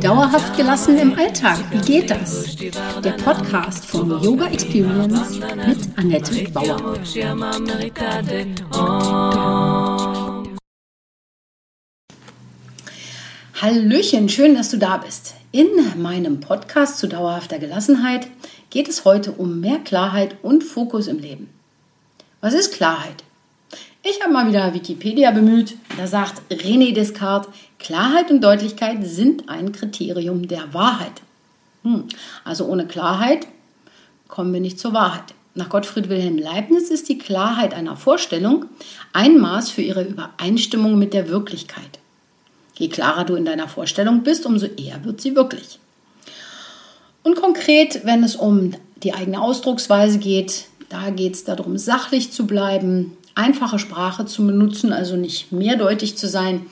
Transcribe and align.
Dauerhaft 0.00 0.56
gelassen 0.56 0.96
im 0.96 1.12
Alltag, 1.12 1.58
wie 1.70 1.80
geht 1.80 2.10
das? 2.10 2.56
Der 2.56 3.12
Podcast 3.22 3.84
von 3.84 4.08
Yoga 4.22 4.46
Experience 4.46 5.38
mit 5.38 5.98
Annette 5.98 6.50
Bauer. 6.52 6.94
Hallöchen, 13.60 14.30
schön, 14.30 14.54
dass 14.54 14.70
du 14.70 14.78
da 14.78 14.96
bist. 14.96 15.34
In 15.52 15.68
meinem 15.98 16.40
Podcast 16.40 16.96
zu 16.96 17.08
dauerhafter 17.08 17.58
Gelassenheit 17.58 18.28
geht 18.70 18.88
es 18.88 19.04
heute 19.04 19.32
um 19.32 19.60
mehr 19.60 19.80
Klarheit 19.80 20.36
und 20.40 20.64
Fokus 20.64 21.08
im 21.08 21.18
Leben. 21.18 21.50
Was 22.40 22.54
ist 22.54 22.72
Klarheit? 22.72 23.22
Ich 24.10 24.22
habe 24.22 24.32
mal 24.32 24.48
wieder 24.48 24.72
Wikipedia 24.72 25.32
bemüht. 25.32 25.76
Da 25.98 26.06
sagt 26.06 26.40
René 26.50 26.94
Descartes, 26.94 27.52
Klarheit 27.78 28.30
und 28.30 28.40
Deutlichkeit 28.42 28.98
sind 29.02 29.50
ein 29.50 29.70
Kriterium 29.70 30.48
der 30.48 30.72
Wahrheit. 30.72 31.12
Hm. 31.82 32.04
Also 32.42 32.64
ohne 32.64 32.86
Klarheit 32.86 33.46
kommen 34.26 34.54
wir 34.54 34.60
nicht 34.60 34.78
zur 34.78 34.94
Wahrheit. 34.94 35.34
Nach 35.54 35.68
Gottfried 35.68 36.08
Wilhelm 36.08 36.38
Leibniz 36.38 36.88
ist 36.88 37.10
die 37.10 37.18
Klarheit 37.18 37.74
einer 37.74 37.96
Vorstellung 37.96 38.64
ein 39.12 39.38
Maß 39.38 39.70
für 39.70 39.82
ihre 39.82 40.04
Übereinstimmung 40.04 40.98
mit 40.98 41.12
der 41.12 41.28
Wirklichkeit. 41.28 41.98
Je 42.76 42.88
klarer 42.88 43.24
du 43.24 43.34
in 43.34 43.44
deiner 43.44 43.68
Vorstellung 43.68 44.22
bist, 44.22 44.46
umso 44.46 44.66
eher 44.66 45.04
wird 45.04 45.20
sie 45.20 45.36
wirklich. 45.36 45.80
Und 47.24 47.36
konkret, 47.36 48.06
wenn 48.06 48.24
es 48.24 48.36
um 48.36 48.72
die 49.02 49.12
eigene 49.12 49.42
Ausdrucksweise 49.42 50.18
geht, 50.18 50.64
da 50.88 51.10
geht 51.10 51.34
es 51.34 51.44
darum, 51.44 51.76
sachlich 51.76 52.32
zu 52.32 52.46
bleiben, 52.46 53.17
einfache 53.38 53.78
Sprache 53.78 54.26
zu 54.26 54.44
benutzen, 54.44 54.92
also 54.92 55.16
nicht 55.16 55.52
mehrdeutig 55.52 56.16
zu 56.18 56.28
sein, 56.28 56.66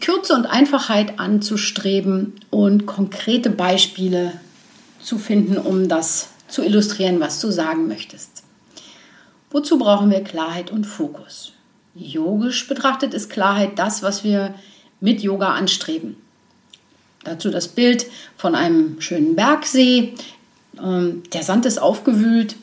Kürze 0.00 0.34
und 0.34 0.46
Einfachheit 0.46 1.18
anzustreben 1.18 2.34
und 2.50 2.86
konkrete 2.86 3.50
Beispiele 3.50 4.34
zu 5.02 5.18
finden, 5.18 5.58
um 5.58 5.88
das 5.88 6.28
zu 6.46 6.62
illustrieren, 6.62 7.18
was 7.18 7.40
du 7.40 7.50
sagen 7.50 7.88
möchtest. 7.88 8.44
Wozu 9.50 9.78
brauchen 9.78 10.10
wir 10.10 10.22
Klarheit 10.22 10.70
und 10.70 10.84
Fokus? 10.84 11.52
Yogisch 11.96 12.68
betrachtet 12.68 13.14
ist 13.14 13.30
Klarheit 13.30 13.78
das, 13.78 14.02
was 14.02 14.22
wir 14.22 14.54
mit 15.00 15.22
Yoga 15.22 15.54
anstreben. 15.54 16.16
Dazu 17.24 17.50
das 17.50 17.66
Bild 17.66 18.06
von 18.36 18.54
einem 18.54 19.00
schönen 19.00 19.34
Bergsee. 19.34 20.14
Ähm, 20.80 21.24
der 21.32 21.42
Sand 21.42 21.66
ist 21.66 21.78
aufgewühlt 21.78 22.54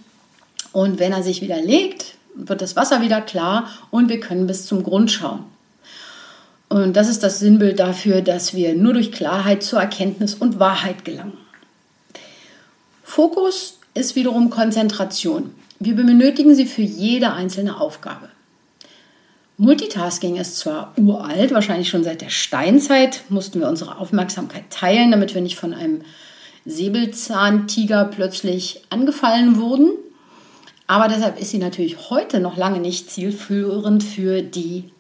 und 0.72 1.00
wenn 1.00 1.12
er 1.12 1.24
sich 1.24 1.42
wieder 1.42 1.62
legt, 1.62 2.16
wird 2.36 2.62
das 2.62 2.76
Wasser 2.76 3.02
wieder 3.02 3.22
klar 3.22 3.70
und 3.92 4.10
wir 4.10 4.20
können 4.20 4.48
bis 4.48 4.66
zum 4.66 4.84
Grund 4.84 5.12
schauen. 5.12 5.44
Und 6.70 6.96
das 6.96 7.08
ist 7.08 7.24
das 7.24 7.40
Sinnbild 7.40 7.80
dafür, 7.80 8.22
dass 8.22 8.54
wir 8.54 8.76
nur 8.76 8.94
durch 8.94 9.12
Klarheit 9.12 9.64
zur 9.64 9.80
Erkenntnis 9.80 10.34
und 10.34 10.60
Wahrheit 10.60 11.06
gelangen. 11.06 11.38
Fokus 13.04 13.80
ist 13.94 14.16
wiederum 14.16 14.50
Konzentration. 14.50 15.54
Wir 15.80 15.96
benötigen 15.96 16.56
sie 16.56 16.66
für 16.66 16.82
jede 16.82 17.34
einzelne 17.34 17.80
Aufgabe. 17.80 18.30
Multitasking 19.58 20.36
ist 20.36 20.58
zwar 20.58 20.94
uralt, 20.98 21.54
wahrscheinlich 21.54 21.88
schon 21.88 22.04
seit 22.04 22.22
der 22.22 22.30
Steinzeit 22.30 23.24
mussten 23.30 23.62
wir 23.62 23.70
unsere 23.70 23.98
Aufmerksamkeit 23.98 24.70
teilen, 24.70 25.12
damit 25.12 25.34
wir 25.34 25.42
nicht 25.42 25.58
von 25.58 25.74
einem 25.74 26.02
Säbelzahntiger 26.66 28.06
plötzlich 28.06 28.82
angefallen 28.90 29.58
wurden. 29.58 29.92
Aber 30.88 31.08
deshalb 31.08 31.40
ist 31.40 31.52
sie 31.52 31.58
natürlich 31.58 32.10
heute 32.10 32.40
noch 32.40 32.58
lange 32.58 32.80
nicht 32.80 33.10
zielführend 33.10 34.04
für 34.04 34.42
die 34.42 34.92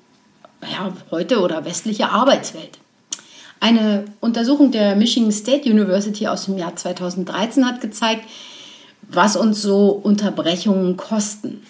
ja, 0.61 0.91
heute 1.11 1.41
oder 1.41 1.65
westliche 1.65 2.09
Arbeitswelt. 2.09 2.79
Eine 3.59 4.05
Untersuchung 4.19 4.71
der 4.71 4.95
Michigan 4.95 5.31
State 5.31 5.69
University 5.69 6.27
aus 6.27 6.45
dem 6.45 6.57
Jahr 6.57 6.75
2013 6.75 7.65
hat 7.65 7.81
gezeigt, 7.81 8.27
was 9.03 9.35
uns 9.35 9.61
so 9.61 9.89
Unterbrechungen 9.89 10.97
kosten. 10.97 11.61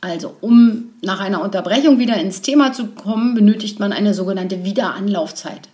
Also 0.00 0.36
um 0.40 0.90
nach 1.02 1.20
einer 1.20 1.42
Unterbrechung 1.42 1.98
wieder 1.98 2.16
ins 2.16 2.42
Thema 2.42 2.72
zu 2.72 2.86
kommen, 2.88 3.34
benötigt 3.34 3.80
man 3.80 3.92
eine 3.92 4.14
sogenannte 4.14 4.64
Wiederanlaufzeit. 4.64 5.68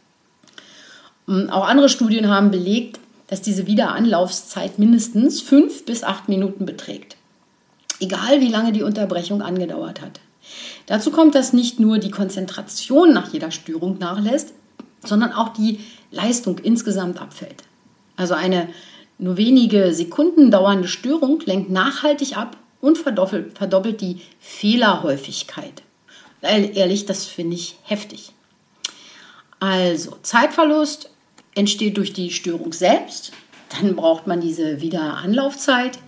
Auch 1.26 1.66
andere 1.68 1.88
Studien 1.88 2.28
haben 2.28 2.50
belegt, 2.50 2.98
dass 3.26 3.42
diese 3.42 3.66
Wiederanlaufzeit 3.66 4.78
mindestens 4.78 5.40
fünf 5.40 5.84
bis 5.84 6.02
acht 6.02 6.28
Minuten 6.28 6.64
beträgt 6.64 7.16
egal 8.00 8.40
wie 8.40 8.48
lange 8.48 8.72
die 8.72 8.82
Unterbrechung 8.82 9.42
angedauert 9.42 10.00
hat. 10.00 10.20
Dazu 10.86 11.10
kommt, 11.10 11.34
dass 11.34 11.52
nicht 11.52 11.78
nur 11.78 11.98
die 11.98 12.10
Konzentration 12.10 13.12
nach 13.12 13.32
jeder 13.32 13.50
Störung 13.50 13.98
nachlässt, 13.98 14.52
sondern 15.04 15.32
auch 15.32 15.50
die 15.50 15.80
Leistung 16.10 16.58
insgesamt 16.58 17.20
abfällt. 17.20 17.62
Also 18.16 18.34
eine 18.34 18.68
nur 19.18 19.36
wenige 19.36 19.92
Sekunden 19.94 20.50
dauernde 20.50 20.88
Störung 20.88 21.40
lenkt 21.44 21.70
nachhaltig 21.70 22.36
ab 22.36 22.56
und 22.80 22.98
verdoppelt, 22.98 23.56
verdoppelt 23.56 24.00
die 24.00 24.20
Fehlerhäufigkeit. 24.40 25.82
Ehrlich, 26.42 27.04
das 27.04 27.26
finde 27.26 27.56
ich 27.56 27.76
heftig. 27.82 28.32
Also 29.58 30.16
Zeitverlust 30.22 31.10
entsteht 31.54 31.98
durch 31.98 32.14
die 32.14 32.30
Störung 32.30 32.72
selbst. 32.72 33.32
Dann 33.78 33.94
braucht 33.94 34.26
man 34.26 34.40
diese 34.40 34.80
Wiederanlaufzeit. 34.80 35.98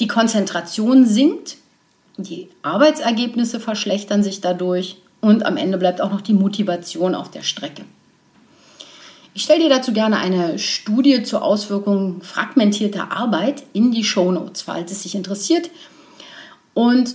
Die 0.00 0.08
Konzentration 0.08 1.06
sinkt, 1.06 1.56
die 2.16 2.48
Arbeitsergebnisse 2.62 3.60
verschlechtern 3.60 4.22
sich 4.22 4.40
dadurch 4.40 4.96
und 5.20 5.46
am 5.46 5.56
Ende 5.56 5.78
bleibt 5.78 6.00
auch 6.00 6.10
noch 6.10 6.20
die 6.20 6.34
Motivation 6.34 7.14
auf 7.14 7.30
der 7.30 7.42
Strecke. 7.42 7.82
Ich 9.36 9.42
stelle 9.42 9.64
dir 9.64 9.68
dazu 9.68 9.92
gerne 9.92 10.18
eine 10.18 10.60
Studie 10.60 11.24
zur 11.24 11.42
Auswirkung 11.42 12.22
fragmentierter 12.22 13.10
Arbeit 13.10 13.64
in 13.72 13.90
die 13.90 14.04
Shownotes, 14.04 14.62
falls 14.62 14.92
es 14.92 15.02
dich 15.02 15.16
interessiert. 15.16 15.70
Und 16.72 17.14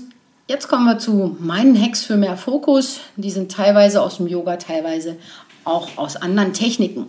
jetzt 0.49 0.67
kommen 0.67 0.85
wir 0.85 0.99
zu 0.99 1.37
meinen 1.39 1.81
Hacks 1.81 2.03
für 2.03 2.17
mehr 2.17 2.35
Fokus. 2.35 2.99
Die 3.15 3.31
sind 3.31 3.51
teilweise 3.51 4.01
aus 4.01 4.17
dem 4.17 4.27
Yoga, 4.27 4.57
teilweise 4.57 5.15
auch 5.63 5.97
aus 5.97 6.17
anderen 6.17 6.51
Techniken. 6.51 7.05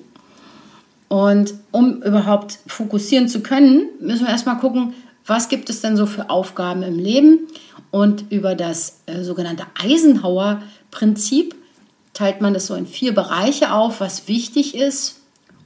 Und 1.09 1.55
um 1.73 2.03
überhaupt 2.03 2.61
fokussieren 2.69 3.27
zu 3.27 3.41
können, 3.41 3.89
müssen 3.99 4.27
wir 4.27 4.33
erstmal 4.33 4.59
gucken, 4.59 4.95
was 5.27 5.49
gibt 5.49 5.71
es 5.71 5.81
denn 5.81 5.97
so 5.97 6.07
für 6.07 6.31
Aufgaben 6.31 6.83
im 6.83 6.99
Leben? 6.99 7.49
Und 7.91 8.31
über 8.31 8.55
das 8.55 9.01
äh, 9.07 9.23
sogenannte 9.23 9.67
Eisenhower-Prinzip 9.81 11.55
teilt 12.15 12.41
man 12.41 12.55
das 12.55 12.67
so 12.67 12.75
in 12.75 12.87
vier 12.87 13.15
Bereiche 13.15 13.73
auf, 13.73 14.01
was 14.01 14.29
wichtig 14.29 14.75
ist 14.75 15.21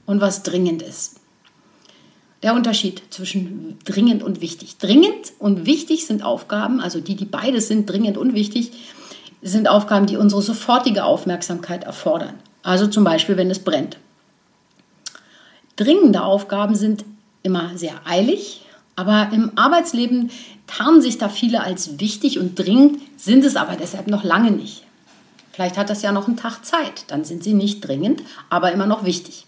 und 0.06 0.20
was 0.20 0.42
dringend 0.42 0.82
ist. 0.82 1.20
Der 2.42 2.54
Unterschied 2.54 3.02
zwischen 3.10 3.78
dringend 3.84 4.22
und 4.22 4.40
wichtig. 4.40 4.76
Dringend 4.76 5.32
und 5.38 5.64
wichtig 5.64 6.06
sind 6.06 6.22
Aufgaben, 6.22 6.80
also 6.80 7.00
die, 7.00 7.16
die 7.16 7.24
beides 7.24 7.68
sind, 7.68 7.88
dringend 7.88 8.18
und 8.18 8.34
wichtig, 8.34 8.72
sind 9.40 9.68
Aufgaben, 9.68 10.06
die 10.06 10.16
unsere 10.16 10.42
sofortige 10.42 11.04
Aufmerksamkeit 11.04 11.84
erfordern. 11.84 12.34
Also 12.62 12.86
zum 12.86 13.04
Beispiel, 13.04 13.36
wenn 13.36 13.50
es 13.50 13.58
brennt. 13.60 13.98
Dringende 15.76 16.22
Aufgaben 16.22 16.74
sind 16.74 17.04
immer 17.42 17.76
sehr 17.76 18.06
eilig, 18.06 18.64
aber 18.96 19.30
im 19.32 19.52
Arbeitsleben 19.56 20.30
tarnen 20.66 21.02
sich 21.02 21.18
da 21.18 21.28
viele 21.28 21.62
als 21.62 21.98
wichtig 21.98 22.38
und 22.38 22.58
dringend, 22.58 23.00
sind 23.16 23.44
es 23.44 23.56
aber 23.56 23.76
deshalb 23.76 24.06
noch 24.06 24.24
lange 24.24 24.50
nicht. 24.50 24.84
Vielleicht 25.52 25.76
hat 25.76 25.90
das 25.90 26.02
ja 26.02 26.12
noch 26.12 26.26
einen 26.26 26.36
Tag 26.36 26.64
Zeit, 26.64 27.04
dann 27.08 27.24
sind 27.24 27.44
sie 27.44 27.54
nicht 27.54 27.86
dringend, 27.86 28.22
aber 28.50 28.72
immer 28.72 28.86
noch 28.86 29.04
wichtig. 29.04 29.46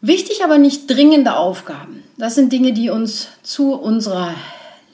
Wichtig, 0.00 0.42
aber 0.42 0.58
nicht 0.58 0.90
dringende 0.90 1.36
Aufgaben. 1.36 2.02
Das 2.18 2.34
sind 2.34 2.52
Dinge, 2.52 2.72
die 2.72 2.90
uns 2.90 3.28
zu 3.44 3.74
unserer 3.74 4.34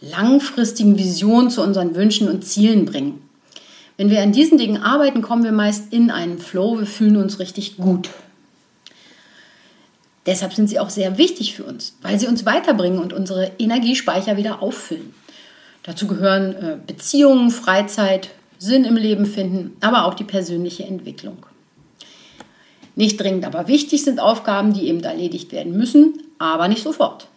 langfristigen 0.02 0.98
Vision, 0.98 1.50
zu 1.50 1.62
unseren 1.62 1.94
Wünschen 1.94 2.28
und 2.28 2.44
Zielen 2.44 2.84
bringen. 2.84 3.22
Wenn 3.96 4.10
wir 4.10 4.22
an 4.22 4.32
diesen 4.32 4.58
Dingen 4.58 4.82
arbeiten, 4.82 5.22
kommen 5.22 5.44
wir 5.44 5.52
meist 5.52 5.92
in 5.92 6.10
einen 6.10 6.38
Flow, 6.38 6.78
wir 6.78 6.86
fühlen 6.86 7.16
uns 7.16 7.38
richtig 7.38 7.78
gut. 7.78 8.10
Deshalb 10.28 10.52
sind 10.52 10.68
sie 10.68 10.78
auch 10.78 10.90
sehr 10.90 11.16
wichtig 11.16 11.54
für 11.54 11.64
uns, 11.64 11.96
weil 12.02 12.20
sie 12.20 12.26
uns 12.26 12.44
weiterbringen 12.44 12.98
und 12.98 13.14
unsere 13.14 13.50
Energiespeicher 13.58 14.36
wieder 14.36 14.62
auffüllen. 14.62 15.14
Dazu 15.84 16.06
gehören 16.06 16.54
äh, 16.54 16.76
Beziehungen, 16.86 17.50
Freizeit, 17.50 18.28
Sinn 18.58 18.84
im 18.84 18.96
Leben 18.96 19.24
finden, 19.24 19.74
aber 19.80 20.04
auch 20.04 20.12
die 20.12 20.24
persönliche 20.24 20.84
Entwicklung. 20.84 21.38
Nicht 22.94 23.18
dringend, 23.18 23.46
aber 23.46 23.68
wichtig 23.68 24.04
sind 24.04 24.20
Aufgaben, 24.20 24.74
die 24.74 24.88
eben 24.88 25.02
erledigt 25.02 25.50
werden 25.50 25.74
müssen, 25.74 26.22
aber 26.38 26.68
nicht 26.68 26.82
sofort. 26.82 27.28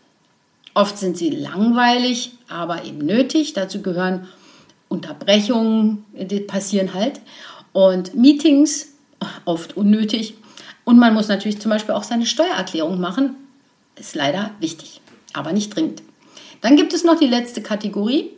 Oft 0.74 0.98
sind 0.98 1.18
sie 1.18 1.30
langweilig, 1.30 2.34
aber 2.50 2.84
eben 2.84 2.98
nötig. 2.98 3.54
Dazu 3.54 3.82
gehören 3.82 4.28
Unterbrechungen, 4.90 6.04
die 6.12 6.42
passieren 6.42 6.94
halt, 6.94 7.22
und 7.72 8.16
Meetings, 8.16 8.88
oft 9.46 9.78
unnötig, 9.78 10.34
und 10.84 10.98
man 10.98 11.14
muss 11.14 11.28
natürlich 11.28 11.60
zum 11.60 11.70
Beispiel 11.70 11.94
auch 11.94 12.04
seine 12.04 12.26
Steuererklärung 12.26 13.00
machen. 13.00 13.36
Ist 13.96 14.16
leider 14.16 14.52
wichtig, 14.60 15.02
aber 15.34 15.54
nicht 15.54 15.76
dringend. 15.76 16.02
Dann 16.62 16.76
gibt 16.76 16.94
es 16.94 17.04
noch 17.04 17.20
die 17.20 17.28
letzte 17.28 17.62
Kategorie. 17.62 18.32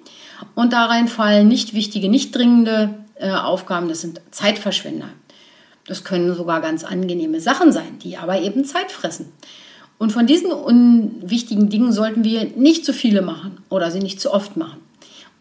Und 0.56 0.74
darein 0.74 1.08
fallen 1.08 1.48
nicht 1.48 1.74
wichtige, 1.74 2.10
nicht 2.10 2.36
dringende 2.36 2.96
äh, 3.16 3.32
Aufgaben, 3.32 3.88
das 3.88 4.02
sind 4.02 4.20
Zeitverschwender. 4.32 5.10
Das 5.88 6.04
können 6.04 6.36
sogar 6.36 6.62
ganz 6.62 6.84
angenehme 6.84 7.40
Sachen 7.40 7.72
sein, 7.72 8.00
die 8.00 8.18
aber 8.18 8.42
eben 8.42 8.66
Zeit 8.66 8.92
fressen. 8.92 9.32
Und 9.98 10.12
von 10.12 10.28
diesen 10.28 10.52
unwichtigen 10.52 11.70
Dingen 11.70 11.94
sollten 11.94 12.24
wir 12.24 12.46
nicht 12.56 12.86
zu 12.86 12.94
viele 12.94 13.22
machen 13.22 13.60
oder 13.70 13.92
sie 13.92 14.00
nicht 14.00 14.20
zu 14.20 14.34
oft 14.34 14.58
machen. 14.58 14.80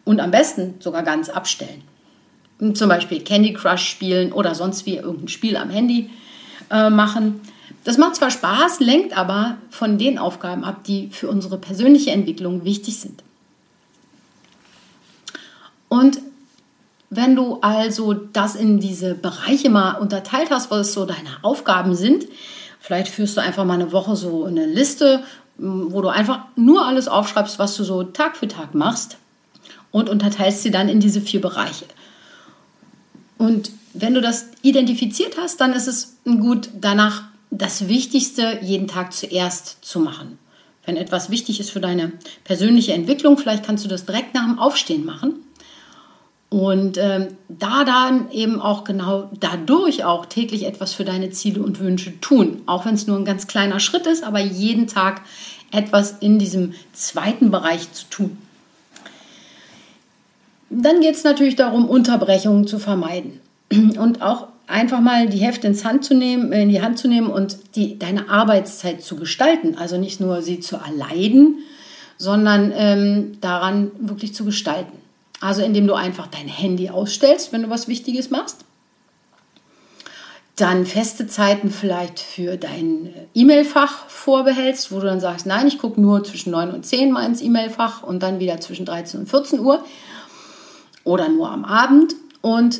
Und 0.05 0.19
am 0.19 0.31
besten 0.31 0.75
sogar 0.79 1.03
ganz 1.03 1.29
abstellen. 1.29 1.83
Zum 2.75 2.87
Beispiel 2.87 3.21
Candy 3.21 3.53
Crush 3.53 3.85
spielen 3.89 4.31
oder 4.31 4.55
sonst 4.55 4.85
wie 4.85 4.97
irgendein 4.97 5.27
Spiel 5.27 5.57
am 5.57 5.69
Handy 5.69 6.09
äh, 6.69 6.89
machen. 6.89 7.41
Das 7.83 7.97
macht 7.97 8.15
zwar 8.15 8.31
Spaß, 8.31 8.79
lenkt 8.79 9.17
aber 9.17 9.57
von 9.69 9.97
den 9.97 10.17
Aufgaben 10.17 10.63
ab, 10.63 10.83
die 10.85 11.09
für 11.09 11.27
unsere 11.29 11.57
persönliche 11.57 12.11
Entwicklung 12.11 12.63
wichtig 12.63 12.99
sind. 12.99 13.23
Und 15.89 16.19
wenn 17.09 17.35
du 17.35 17.59
also 17.61 18.13
das 18.13 18.55
in 18.55 18.79
diese 18.79 19.13
Bereiche 19.13 19.69
mal 19.69 19.93
unterteilt 19.93 20.49
hast, 20.49 20.71
was 20.71 20.93
so 20.93 21.05
deine 21.05 21.29
Aufgaben 21.43 21.93
sind, 21.93 22.25
vielleicht 22.79 23.09
führst 23.09 23.37
du 23.37 23.41
einfach 23.41 23.65
mal 23.65 23.75
eine 23.75 23.91
Woche 23.91 24.15
so 24.15 24.45
eine 24.45 24.65
Liste, 24.65 25.23
wo 25.57 26.01
du 26.01 26.07
einfach 26.07 26.45
nur 26.55 26.85
alles 26.85 27.07
aufschreibst, 27.07 27.59
was 27.59 27.77
du 27.77 27.83
so 27.83 28.03
Tag 28.03 28.37
für 28.37 28.47
Tag 28.47 28.73
machst 28.73 29.17
und 29.91 30.09
unterteilst 30.09 30.63
sie 30.63 30.71
dann 30.71 30.89
in 30.89 30.99
diese 30.99 31.21
vier 31.21 31.41
Bereiche. 31.41 31.85
Und 33.37 33.71
wenn 33.93 34.13
du 34.13 34.21
das 34.21 34.47
identifiziert 34.61 35.37
hast, 35.37 35.61
dann 35.61 35.73
ist 35.73 35.87
es 35.87 36.17
gut, 36.25 36.69
danach 36.79 37.23
das 37.51 37.87
Wichtigste 37.87 38.59
jeden 38.61 38.87
Tag 38.87 39.13
zuerst 39.13 39.77
zu 39.81 39.99
machen. 39.99 40.39
Wenn 40.85 40.97
etwas 40.97 41.29
wichtig 41.29 41.59
ist 41.59 41.69
für 41.69 41.79
deine 41.79 42.11
persönliche 42.43 42.93
Entwicklung, 42.93 43.37
vielleicht 43.37 43.65
kannst 43.65 43.85
du 43.85 43.89
das 43.89 44.05
direkt 44.05 44.33
nach 44.33 44.45
dem 44.45 44.59
Aufstehen 44.59 45.05
machen. 45.05 45.35
Und 46.49 46.97
ähm, 46.99 47.29
da 47.49 47.83
dann 47.83 48.29
eben 48.31 48.61
auch 48.61 48.83
genau 48.83 49.31
dadurch 49.39 50.03
auch 50.03 50.27
täglich 50.27 50.65
etwas 50.65 50.93
für 50.93 51.03
deine 51.03 51.31
Ziele 51.31 51.63
und 51.63 51.79
Wünsche 51.79 52.19
tun. 52.21 52.61
Auch 52.67 52.85
wenn 52.85 52.93
es 52.93 53.07
nur 53.07 53.17
ein 53.17 53.25
ganz 53.25 53.47
kleiner 53.47 53.79
Schritt 53.79 54.05
ist, 54.05 54.23
aber 54.23 54.39
jeden 54.39 54.85
Tag 54.85 55.21
etwas 55.71 56.17
in 56.19 56.37
diesem 56.37 56.73
zweiten 56.93 57.49
Bereich 57.49 57.91
zu 57.93 58.05
tun. 58.09 58.37
Dann 60.69 61.01
geht 61.01 61.15
es 61.15 61.23
natürlich 61.23 61.55
darum, 61.55 61.89
Unterbrechungen 61.89 62.67
zu 62.67 62.77
vermeiden. 62.77 63.39
Und 63.97 64.21
auch 64.21 64.47
einfach 64.67 64.99
mal 64.99 65.27
die 65.27 65.39
Hefte 65.39 65.67
ins 65.67 65.85
Hand 65.85 66.05
zu 66.05 66.13
nehmen, 66.13 66.51
in 66.51 66.69
die 66.69 66.81
Hand 66.81 66.97
zu 66.97 67.07
nehmen 67.07 67.27
und 67.27 67.57
die, 67.75 67.99
deine 67.99 68.29
Arbeitszeit 68.29 69.03
zu 69.03 69.15
gestalten. 69.15 69.77
Also 69.77 69.97
nicht 69.97 70.19
nur 70.19 70.41
sie 70.41 70.59
zu 70.59 70.77
erleiden, 70.77 71.59
sondern 72.17 72.71
ähm, 72.75 73.37
daran 73.41 73.91
wirklich 73.99 74.33
zu 74.33 74.45
gestalten. 74.45 74.97
Also 75.41 75.61
indem 75.61 75.87
du 75.87 75.93
einfach 75.93 76.27
dein 76.27 76.47
Handy 76.47 76.89
ausstellst, 76.89 77.51
wenn 77.51 77.63
du 77.63 77.69
was 77.69 77.87
Wichtiges 77.87 78.29
machst. 78.29 78.63
Dann 80.55 80.85
feste 80.85 81.25
Zeiten 81.27 81.71
vielleicht 81.71 82.19
für 82.19 82.57
dein 82.57 83.09
E-Mail-Fach 83.33 84.07
vorbehältst, 84.07 84.91
wo 84.91 84.99
du 84.99 85.07
dann 85.07 85.19
sagst, 85.19 85.47
nein, 85.47 85.67
ich 85.67 85.79
gucke 85.79 85.99
nur 85.99 86.23
zwischen 86.23 86.51
9 86.51 86.71
und 86.71 86.85
10 86.85 87.11
mal 87.11 87.25
ins 87.25 87.41
E-Mail-Fach 87.41 88.03
und 88.03 88.21
dann 88.21 88.39
wieder 88.39 88.61
zwischen 88.61 88.85
13 88.85 89.21
und 89.21 89.29
14 89.29 89.59
Uhr 89.59 89.83
oder 91.03 91.27
nur 91.27 91.49
am 91.49 91.65
Abend. 91.65 92.15
Und 92.41 92.79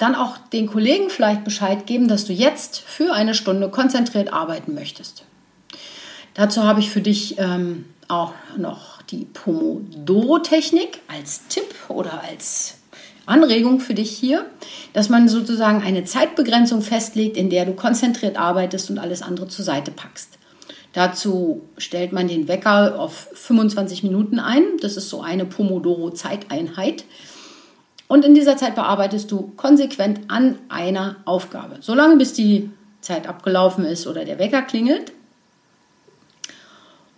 dann 0.00 0.14
auch 0.14 0.38
den 0.38 0.66
Kollegen 0.66 1.10
vielleicht 1.10 1.44
Bescheid 1.44 1.86
geben, 1.86 2.08
dass 2.08 2.24
du 2.24 2.32
jetzt 2.32 2.80
für 2.80 3.12
eine 3.12 3.34
Stunde 3.34 3.68
konzentriert 3.68 4.32
arbeiten 4.32 4.74
möchtest. 4.74 5.24
Dazu 6.34 6.64
habe 6.64 6.80
ich 6.80 6.90
für 6.90 7.02
dich 7.02 7.38
ähm, 7.38 7.84
auch 8.08 8.32
noch 8.56 9.02
die 9.02 9.26
Pomodoro-Technik 9.26 11.00
als 11.06 11.46
Tipp 11.48 11.74
oder 11.88 12.22
als 12.22 12.78
Anregung 13.26 13.78
für 13.78 13.92
dich 13.94 14.10
hier, 14.10 14.46
dass 14.94 15.10
man 15.10 15.28
sozusagen 15.28 15.82
eine 15.82 16.04
Zeitbegrenzung 16.04 16.80
festlegt, 16.80 17.36
in 17.36 17.50
der 17.50 17.66
du 17.66 17.74
konzentriert 17.74 18.38
arbeitest 18.38 18.90
und 18.90 18.98
alles 18.98 19.20
andere 19.20 19.48
zur 19.48 19.66
Seite 19.66 19.90
packst. 19.90 20.38
Dazu 20.94 21.68
stellt 21.76 22.12
man 22.12 22.26
den 22.26 22.48
Wecker 22.48 22.98
auf 22.98 23.28
25 23.34 24.02
Minuten 24.02 24.40
ein. 24.40 24.62
Das 24.80 24.96
ist 24.96 25.10
so 25.10 25.20
eine 25.20 25.44
Pomodoro-Zeiteinheit. 25.44 27.04
Und 28.10 28.24
in 28.24 28.34
dieser 28.34 28.56
Zeit 28.56 28.74
bearbeitest 28.74 29.30
du 29.30 29.52
konsequent 29.56 30.22
an 30.26 30.58
einer 30.68 31.14
Aufgabe, 31.26 31.76
solange 31.78 32.16
bis 32.16 32.32
die 32.32 32.68
Zeit 33.00 33.28
abgelaufen 33.28 33.84
ist 33.84 34.08
oder 34.08 34.24
der 34.24 34.40
Wecker 34.40 34.62
klingelt. 34.62 35.12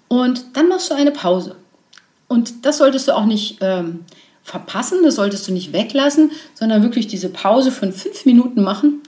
Und 0.09 0.55
dann 0.55 0.69
machst 0.69 0.91
du 0.91 0.95
eine 0.95 1.11
Pause. 1.11 1.57
Und 2.29 2.67
das 2.67 2.77
solltest 2.77 3.09
du 3.09 3.17
auch 3.17 3.25
nicht 3.25 3.57
ähm, 3.63 4.01
verpassen, 4.43 4.99
das 5.03 5.15
solltest 5.15 5.49
du 5.49 5.53
nicht 5.55 5.73
weglassen, 5.73 6.31
sondern 6.53 6.83
wirklich 6.83 7.07
diese 7.07 7.31
Pause 7.31 7.73
von 7.73 7.95
fünf 7.95 8.27
Minuten 8.27 8.63
machen, 8.63 9.01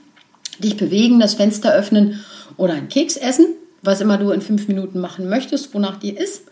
dich 0.57 0.77
bewegen, 0.77 1.19
das 1.19 1.35
Fenster 1.35 1.71
öffnen 1.71 2.25
oder 2.57 2.73
einen 2.73 2.89
Keks 2.89 3.15
essen, 3.15 3.45
was 3.83 4.01
immer 4.01 4.17
du 4.17 4.31
in 4.31 4.41
fünf 4.41 4.67
Minuten 4.67 4.99
machen 4.99 5.29
möchtest, 5.29 5.75
wonach 5.75 5.97
dir 5.97 6.19
ist. 6.19 6.45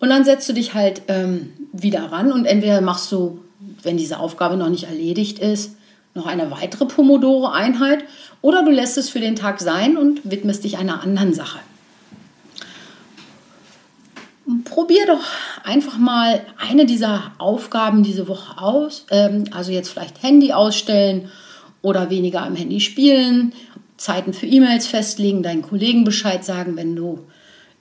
Und 0.00 0.08
dann 0.08 0.24
setzt 0.24 0.48
du 0.48 0.54
dich 0.54 0.72
halt 0.72 1.02
ähm, 1.08 1.52
wieder 1.74 2.10
ran 2.10 2.32
und 2.32 2.46
entweder 2.46 2.80
machst 2.80 3.12
du, 3.12 3.38
wenn 3.82 3.96
diese 3.96 4.18
Aufgabe 4.18 4.56
noch 4.56 4.68
nicht 4.68 4.84
erledigt 4.84 5.38
ist, 5.38 5.76
noch 6.14 6.26
eine 6.26 6.50
weitere 6.50 6.84
Pomodoro-Einheit 6.84 8.04
oder 8.42 8.62
du 8.64 8.70
lässt 8.70 8.98
es 8.98 9.08
für 9.08 9.20
den 9.20 9.36
Tag 9.36 9.60
sein 9.60 9.96
und 9.96 10.20
widmest 10.30 10.64
dich 10.64 10.78
einer 10.78 11.02
anderen 11.02 11.32
Sache 11.32 11.58
probier 14.64 15.06
doch 15.06 15.24
einfach 15.64 15.98
mal 15.98 16.40
eine 16.58 16.86
dieser 16.86 17.32
Aufgaben 17.38 18.02
diese 18.02 18.28
Woche 18.28 18.60
aus. 18.60 19.06
Ähm, 19.10 19.44
also 19.50 19.70
jetzt 19.70 19.90
vielleicht 19.90 20.22
Handy 20.22 20.52
ausstellen 20.52 21.28
oder 21.82 22.10
weniger 22.10 22.42
am 22.42 22.56
Handy 22.56 22.80
spielen, 22.80 23.52
Zeiten 23.96 24.32
für 24.32 24.46
E-Mails 24.46 24.86
festlegen, 24.86 25.42
deinen 25.42 25.62
Kollegen 25.62 26.04
Bescheid 26.04 26.44
sagen, 26.44 26.76
wenn 26.76 26.96
du 26.96 27.20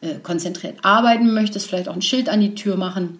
äh, 0.01 0.15
konzentriert 0.21 0.79
arbeiten 0.81 1.33
möchtest, 1.33 1.67
vielleicht 1.67 1.87
auch 1.87 1.95
ein 1.95 2.01
Schild 2.01 2.29
an 2.29 2.41
die 2.41 2.55
Tür 2.55 2.75
machen 2.75 3.19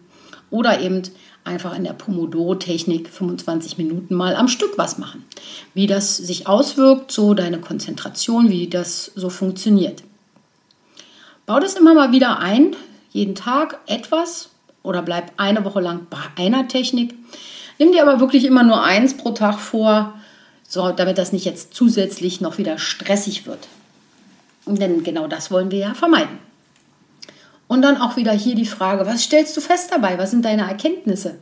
oder 0.50 0.82
eben 0.82 1.04
einfach 1.44 1.76
in 1.76 1.84
der 1.84 1.94
Pomodoro-Technik 1.94 3.10
25 3.10 3.78
Minuten 3.78 4.16
mal 4.16 4.36
am 4.36 4.48
Stück 4.48 4.78
was 4.78 4.98
machen. 4.98 5.26
Wie 5.74 5.88
das 5.88 6.18
sich 6.18 6.48
auswirkt, 6.48 7.12
so 7.12 7.34
deine 7.34 7.60
Konzentration, 7.60 8.50
wie 8.50 8.68
das 8.68 9.12
so 9.16 9.30
funktioniert. 9.30 10.04
Bau 11.46 11.60
das 11.60 11.76
immer 11.76 11.94
mal 11.94 12.12
wieder 12.12 12.40
ein, 12.40 12.76
jeden 13.12 13.36
Tag 13.36 13.80
etwas 13.88 14.50
oder 14.84 15.02
bleib 15.02 15.32
eine 15.38 15.66
Woche 15.66 15.82
lang 15.82 16.08
bei 16.10 16.44
einer 16.44 16.68
Technik. 16.68 17.16
Nimm 17.80 17.92
dir 17.92 18.04
aber 18.04 18.20
wirklich 18.20 18.46
immer 18.46 18.64
nur 18.64 18.84
eins 18.84 19.18
pro 19.18 19.32
Tag 19.32 19.60
vor, 19.60 20.14
so, 20.68 20.92
damit 20.92 21.18
das 21.18 21.34
nicht 21.34 21.46
jetzt 21.46 21.74
zusätzlich 21.74 22.40
noch 22.40 22.58
wieder 22.58 22.78
stressig 22.78 23.46
wird. 23.46 23.68
Denn 24.66 25.04
genau 25.04 25.28
das 25.28 25.52
wollen 25.52 25.72
wir 25.72 25.80
ja 25.80 25.94
vermeiden. 25.94 26.51
Und 27.72 27.84
dann 27.84 28.02
auch 28.02 28.18
wieder 28.18 28.34
hier 28.34 28.54
die 28.54 28.66
Frage, 28.66 29.06
was 29.06 29.24
stellst 29.24 29.56
du 29.56 29.62
fest 29.62 29.92
dabei? 29.94 30.18
Was 30.18 30.32
sind 30.32 30.44
deine 30.44 30.64
Erkenntnisse? 30.64 31.36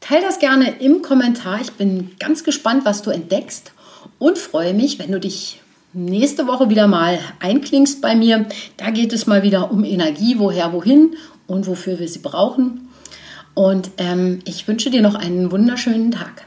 Teil 0.00 0.22
das 0.22 0.38
gerne 0.38 0.80
im 0.80 1.02
Kommentar. 1.02 1.60
Ich 1.60 1.72
bin 1.72 2.12
ganz 2.18 2.44
gespannt, 2.44 2.86
was 2.86 3.02
du 3.02 3.10
entdeckst 3.10 3.72
und 4.18 4.38
freue 4.38 4.72
mich, 4.72 4.98
wenn 4.98 5.12
du 5.12 5.20
dich 5.20 5.60
nächste 5.92 6.46
Woche 6.46 6.70
wieder 6.70 6.86
mal 6.86 7.18
einklingst 7.40 8.00
bei 8.00 8.14
mir. 8.14 8.46
Da 8.78 8.88
geht 8.90 9.12
es 9.12 9.26
mal 9.26 9.42
wieder 9.42 9.70
um 9.70 9.84
Energie, 9.84 10.38
woher, 10.38 10.72
wohin 10.72 11.14
und 11.46 11.66
wofür 11.66 11.98
wir 11.98 12.08
sie 12.08 12.20
brauchen. 12.20 12.88
Und 13.52 13.90
ähm, 13.98 14.38
ich 14.46 14.66
wünsche 14.66 14.88
dir 14.88 15.02
noch 15.02 15.14
einen 15.14 15.52
wunderschönen 15.52 16.10
Tag. 16.10 16.46